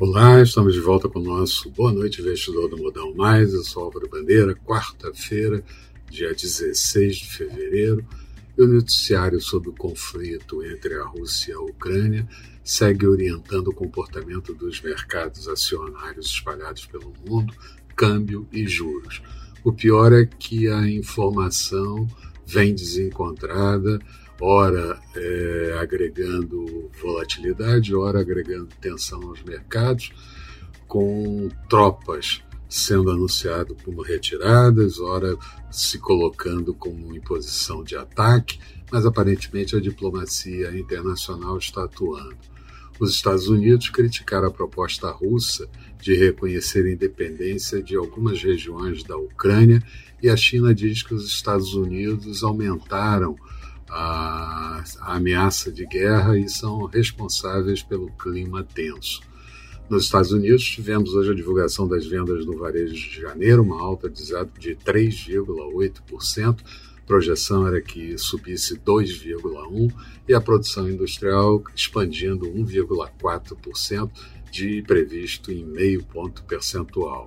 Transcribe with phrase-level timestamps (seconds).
[0.00, 3.52] Olá, estamos de volta com o nosso Boa Noite Investidor do Modal Mais.
[3.52, 5.62] Eu sou Álvaro Bandeira, quarta-feira,
[6.08, 8.02] dia 16 de fevereiro.
[8.56, 12.26] E o noticiário sobre o conflito entre a Rússia e a Ucrânia
[12.64, 17.52] segue orientando o comportamento dos mercados acionários espalhados pelo mundo,
[17.94, 19.20] câmbio e juros.
[19.62, 22.08] O pior é que a informação
[22.46, 23.98] vem desencontrada,
[24.40, 30.12] ora é, agregando volatilidade, ora agregando tensão aos mercados,
[30.88, 35.36] com tropas sendo anunciado como retiradas, ora
[35.70, 42.36] se colocando como em posição de ataque, mas aparentemente a diplomacia internacional está atuando.
[43.00, 45.68] Os Estados Unidos criticaram a proposta russa
[46.00, 49.82] de reconhecer a independência de algumas regiões da Ucrânia
[50.22, 53.36] e a China diz que os Estados Unidos aumentaram
[53.90, 59.20] a, a ameaça de guerra e são responsáveis pelo clima tenso.
[59.88, 64.08] Nos Estados Unidos, tivemos hoje a divulgação das vendas no varejo de janeiro, uma alta
[64.08, 66.60] de 3,8%.
[66.96, 69.92] A projeção era que subisse 2,1%
[70.28, 74.10] e a produção industrial expandindo 1,4%
[74.52, 77.26] de previsto em meio ponto percentual.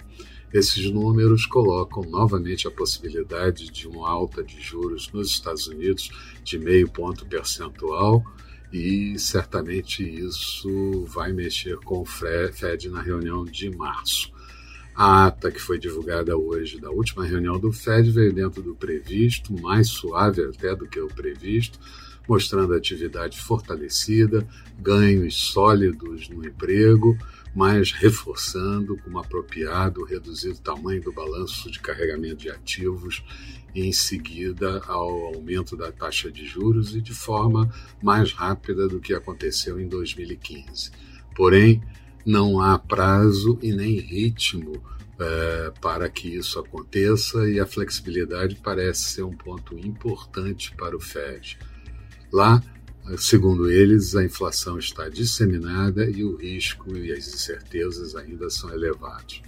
[0.54, 6.12] Esses números colocam novamente a possibilidade de uma alta de juros nos Estados Unidos
[6.44, 8.24] de meio ponto percentual
[8.72, 14.32] e certamente isso vai mexer com o Fed na reunião de março.
[14.96, 19.54] A ata que foi divulgada hoje da última reunião do Fed veio dentro do previsto,
[19.60, 21.80] mais suave até do que o previsto,
[22.28, 24.48] mostrando atividade fortalecida,
[24.80, 27.18] ganhos sólidos no emprego,
[27.56, 33.24] mas reforçando como apropriado reduzir o tamanho do balanço de carregamento de ativos
[33.76, 37.72] em seguida ao aumento da taxa de juros e de forma
[38.02, 40.92] mais rápida do que aconteceu em 2015.
[41.36, 41.82] Porém,
[42.26, 44.82] não há prazo e nem ritmo
[45.20, 51.00] é, para que isso aconteça e a flexibilidade parece ser um ponto importante para o
[51.00, 51.58] Fed.
[52.32, 52.64] Lá,
[53.18, 59.42] segundo eles, a inflação está disseminada e o risco e as incertezas ainda são elevados.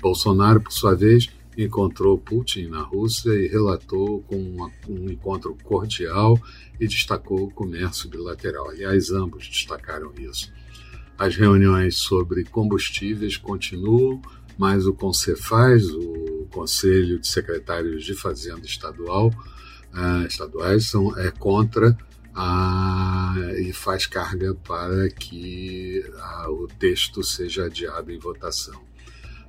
[0.00, 6.40] Bolsonaro, por sua vez, encontrou Putin na Rússia e relatou com uma, um encontro cordial
[6.78, 8.70] e destacou o comércio bilateral.
[8.70, 10.52] Aliás, ambos destacaram isso.
[11.18, 14.22] As reuniões sobre combustíveis continuam,
[14.56, 21.96] mas o CONCEFAS, o Conselho de Secretários de Fazenda Estadual, uh, estaduais, são, é contra
[22.40, 28.80] ah, e faz carga para que ah, o texto seja adiado em votação.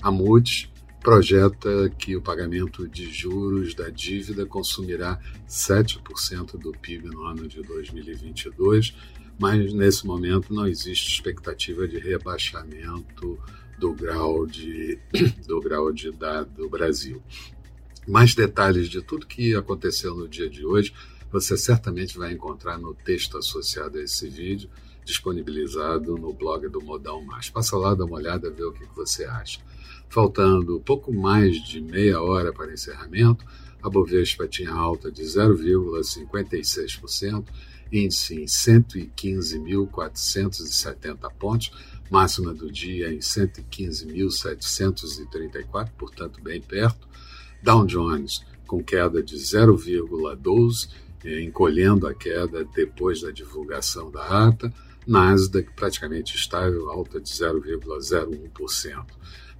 [0.01, 0.68] A Moody's
[1.00, 7.62] projeta que o pagamento de juros da dívida consumirá 7% do PIB no ano de
[7.62, 8.96] 2022,
[9.39, 13.39] mas nesse momento não existe expectativa de rebaixamento
[13.77, 15.00] do grau de
[15.47, 17.22] do grau de da, do Brasil.
[18.07, 20.94] Mais detalhes de tudo que aconteceu no dia de hoje
[21.31, 24.69] você certamente vai encontrar no texto associado a esse vídeo,
[25.05, 27.50] disponibilizado no blog do Modal Mais.
[27.50, 29.61] Passa lá, dá uma olhada, vê o que você acha.
[30.09, 33.45] Faltando pouco mais de meia hora para encerramento,
[33.81, 37.45] a Bovespa tinha alta de 0,56%,
[37.91, 41.73] índice em 115.470 pontos,
[42.09, 47.09] máxima do dia em 115.734, portanto bem perto.
[47.61, 50.88] Dow Jones com queda de 0,12
[51.25, 54.73] é, encolhendo a queda depois da divulgação da ata,
[55.06, 59.06] Nasdaq praticamente estável, alta de 0,01%.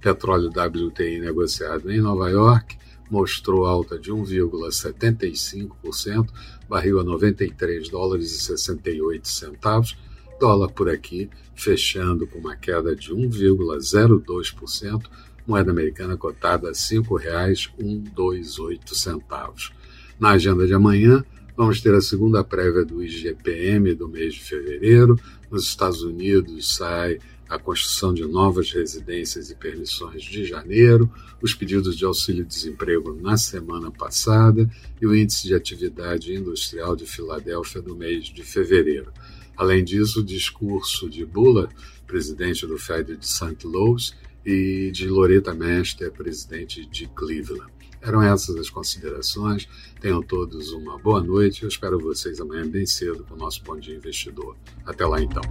[0.00, 2.78] Petróleo WTI negociado em Nova York
[3.10, 6.28] mostrou alta de 1,75%,
[6.68, 9.98] barril a 93 dólares e 68 centavos,
[10.38, 15.04] dólar por aqui fechando com uma queda de 1,02%,
[15.46, 19.72] moeda americana cotada a R$ 5,128.
[20.18, 21.22] Na agenda de amanhã,
[21.60, 25.20] Vamos ter a segunda prévia do IGPM do mês de fevereiro.
[25.50, 27.18] Nos Estados Unidos sai
[27.50, 31.10] a construção de novas residências e permissões de janeiro,
[31.42, 34.70] os pedidos de auxílio-desemprego na semana passada
[35.02, 39.12] e o índice de atividade industrial de Filadélfia do mês de fevereiro.
[39.56, 41.74] Além disso, o discurso de Bullard,
[42.06, 43.66] presidente do Fed de St.
[43.66, 44.14] Louis,
[44.46, 47.70] e de Loretta Mester, presidente de Cleveland.
[48.00, 49.68] Eram essas as considerações.
[50.00, 51.62] Tenham todos uma boa noite.
[51.62, 54.56] Eu espero vocês amanhã bem cedo com o nosso Bom Dia Investidor.
[54.86, 55.42] Até lá então.